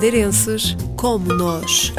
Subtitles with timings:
[0.00, 1.92] madeirenses como nós.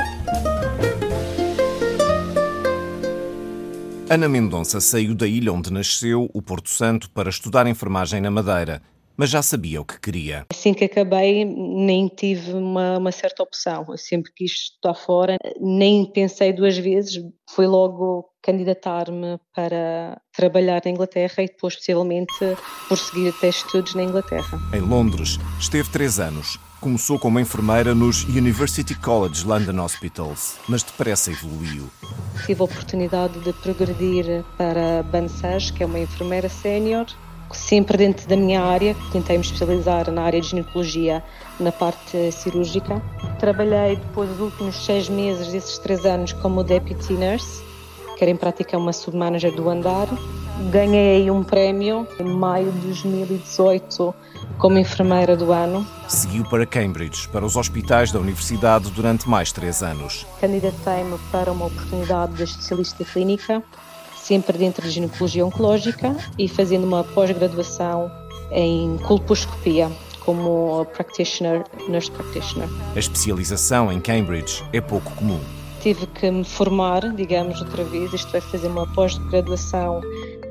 [4.10, 8.82] Ana Mendonça saiu da ilha onde nasceu, o Porto Santo, para estudar enfermagem na Madeira,
[9.16, 10.48] mas já sabia o que queria.
[10.52, 13.86] Assim que acabei, nem tive uma, uma certa opção.
[13.88, 20.92] Eu sempre quis estudar fora, nem pensei duas vezes, foi logo candidatar-me para trabalhar na
[20.92, 22.34] Inglaterra e depois, possivelmente,
[22.88, 24.60] prosseguir até estudos na Inglaterra.
[24.74, 26.60] Em Londres, esteve três anos.
[26.80, 31.88] Começou como enfermeira nos University College London Hospitals, mas depressa evoluiu.
[32.46, 37.06] Tive a oportunidade de progredir para Bansage, que é uma enfermeira sénior,
[37.56, 41.24] sempre dentro da minha área, tentei me especializar na área de ginecologia,
[41.60, 43.02] na parte cirúrgica.
[43.40, 47.62] Trabalhei depois dos últimos seis meses desses três anos como deputy nurse,
[48.22, 50.08] que era em prática uma submanager do andar.
[50.70, 54.14] Ganhei um prémio em maio de 2018
[54.60, 55.84] como enfermeira do ano.
[56.08, 60.28] Seguiu para Cambridge, para os hospitais da universidade durante mais três anos.
[60.40, 63.64] Candidatei-me para uma oportunidade de especialista clínica,
[64.16, 68.12] sempre dentro de ginecologia oncológica e fazendo uma pós-graduação
[68.52, 69.92] em colposcopia
[70.24, 72.70] como practitioner, nurse practitioner.
[72.96, 75.40] A especialização em Cambridge é pouco comum.
[75.82, 80.02] Tive que me formar, digamos, outra vez, isto é, fazer uma pós-graduação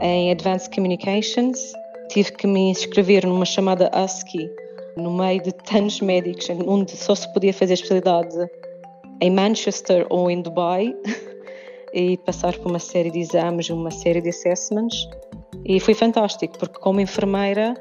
[0.01, 1.73] em Advanced Communications
[2.11, 4.51] tive que me inscrever numa chamada ASCII,
[4.97, 8.37] no meio de tantos médicos, onde só se podia fazer especialidade
[9.21, 10.93] em Manchester ou em Dubai,
[11.95, 15.09] e passar por uma série de exames, uma série de assessments.
[15.65, 17.75] E foi fantástico, porque como enfermeira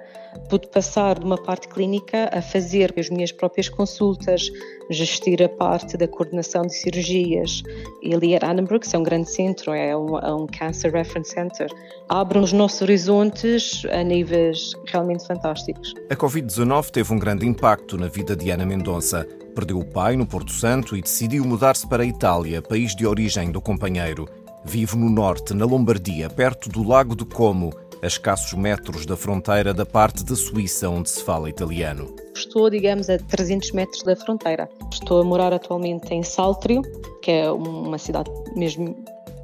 [0.50, 4.50] pude passar de uma parte clínica a fazer as minhas próprias consultas,
[4.90, 7.64] gestir a parte da coordenação de cirurgias.
[8.02, 11.70] E ali era que é um grande centro, é um, é um Cancer Reference Center.
[12.08, 15.94] Abre os nossos horizontes a níveis realmente fantásticos.
[16.10, 19.28] A Covid-19 teve um grande impacto na vida de Ana Mendonça.
[19.56, 23.52] Perdeu o pai no Porto Santo e decidiu mudar-se para a Itália, país de origem
[23.52, 24.28] do companheiro.
[24.64, 27.72] Vive no norte, na Lombardia, perto do Lago de Como,
[28.02, 32.14] a escassos metros da fronteira da parte da Suíça onde se fala italiano.
[32.36, 34.70] Estou, digamos, a 300 metros da fronteira.
[34.92, 36.82] Estou a morar atualmente em Saltrio,
[37.22, 38.96] que é uma cidade mesmo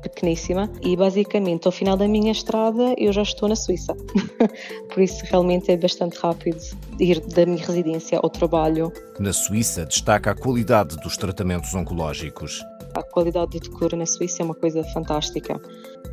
[0.01, 3.95] pequeníssima e basicamente ao final da minha estrada eu já estou na Suíça.
[4.93, 6.59] Por isso realmente é bastante rápido
[6.99, 8.91] ir da minha residência ao trabalho.
[9.19, 12.63] Na Suíça destaca a qualidade dos tratamentos oncológicos.
[12.95, 15.59] A qualidade de cura na Suíça é uma coisa fantástica.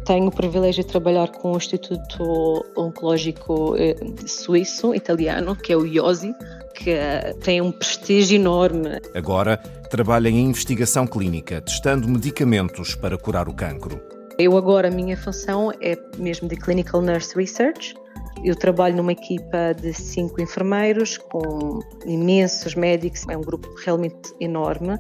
[0.05, 3.95] Tenho o privilégio de trabalhar com o Instituto Oncológico eh,
[4.27, 6.35] Suíço, italiano, que é o IOSI,
[6.75, 9.01] que eh, tem um prestígio enorme.
[9.15, 9.59] Agora
[9.91, 14.03] trabalha em investigação clínica, testando medicamentos para curar o cancro.
[14.37, 17.95] Eu agora, a minha função é mesmo de Clinical Nurse Research.
[18.43, 24.99] Eu trabalho numa equipa de cinco enfermeiros com imensos médicos, é um grupo realmente enorme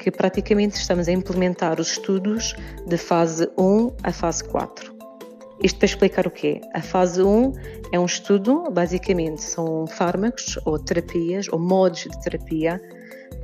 [0.00, 2.56] que praticamente estamos a implementar os estudos
[2.86, 4.94] de fase 1 a fase 4.
[5.62, 6.62] Isto para explicar o quê?
[6.74, 7.52] A fase 1
[7.92, 12.80] é um estudo, basicamente, são fármacos ou terapias ou modos de terapia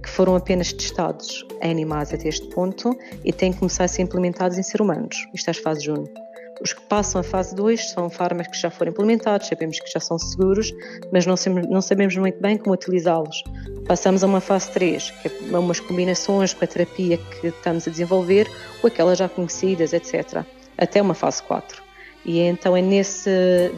[0.02, 4.02] que foram apenas testados em animais até este ponto e têm que começar a ser
[4.02, 5.28] implementados em seres humanos.
[5.34, 6.25] Isto é as fases 1.
[6.60, 10.00] Os que passam a fase 2 são fármacos que já foram implementados, sabemos que já
[10.00, 10.72] são seguros,
[11.12, 13.42] mas não sabemos, não sabemos muito bem como utilizá-los.
[13.86, 17.90] Passamos a uma fase 3, que é umas combinações com a terapia que estamos a
[17.90, 18.50] desenvolver,
[18.82, 20.44] ou aquelas já conhecidas, etc.
[20.78, 21.82] Até uma fase 4.
[22.24, 23.30] E então é nesse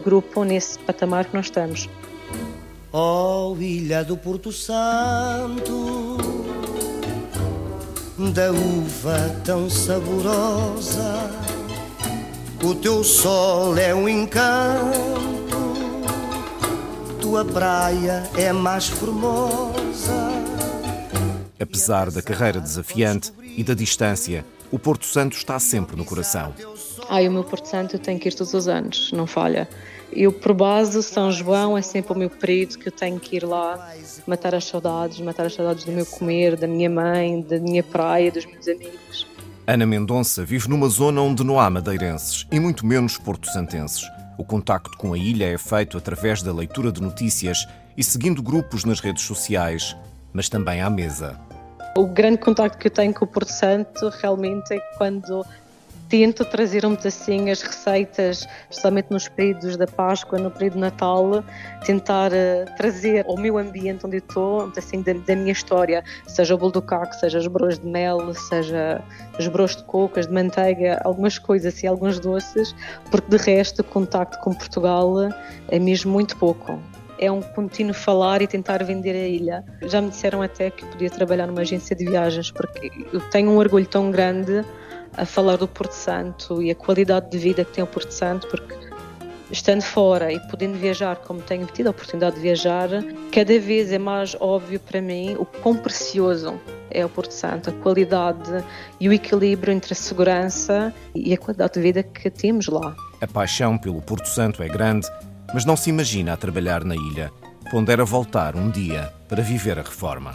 [0.03, 1.87] grupo, nesse patamar que nós estamos.
[2.91, 6.17] Oh, ilha do Porto Santo,
[8.33, 11.29] da uva tão saborosa,
[12.63, 15.19] o teu sol é um encanto
[17.29, 20.31] tua praia é mais formosa.
[21.59, 26.55] Apesar da carreira desafiante e da distância, o Porto Santo está sempre no coração.
[27.07, 29.69] Ai, o meu Porto Santo eu tenho que ir todos os anos, não falha.
[30.11, 33.43] Eu, por base, São João é sempre o meu período que eu tenho que ir
[33.43, 33.93] lá
[34.25, 38.31] matar as saudades, matar as saudades do meu comer, da minha mãe, da minha praia,
[38.31, 39.27] dos meus amigos.
[39.71, 44.01] Ana Mendonça vive numa zona onde não há madeirenses e muito menos porto-santenses.
[44.35, 48.83] O contacto com a ilha é feito através da leitura de notícias e seguindo grupos
[48.83, 49.95] nas redes sociais,
[50.33, 51.39] mas também à mesa.
[51.95, 55.45] O grande contacto que eu tenho com o Porto Santo realmente é quando
[56.09, 61.43] tento trazer um assim as receitas, especialmente nos períodos da Páscoa, no período de Natal,
[61.85, 66.57] tentar uh, trazer ao meu ambiente onde estou, assim, da, da, minha história, seja o
[66.57, 69.01] bolo do caco, seja os bros de mel, seja
[69.37, 72.75] os bros de coco, de manteiga, algumas coisas assim, alguns doces,
[73.11, 75.13] porque de resto o contacto com Portugal
[75.67, 76.79] é mesmo muito pouco.
[77.19, 79.63] é um contínuo falar e tentar vender a ilha.
[79.83, 83.57] Já me disseram até que podia trabalhar numa agência de viagens, porque eu tenho um
[83.57, 84.65] orgulho tão grande
[85.19, 88.47] a falar do Porto Santo e a qualidade de vida que tem o Porto Santo,
[88.47, 88.73] porque
[89.51, 92.89] estando fora e podendo viajar como tenho tido a oportunidade de viajar,
[93.31, 97.73] cada vez é mais óbvio para mim o quão precioso é o Porto Santo, a
[97.73, 98.63] qualidade
[98.99, 102.95] e o equilíbrio entre a segurança e a qualidade de vida que temos lá.
[103.21, 105.07] A paixão pelo Porto Santo é grande,
[105.53, 107.31] mas não se imagina a trabalhar na ilha.
[107.69, 110.33] Pondera voltar um dia para viver a reforma.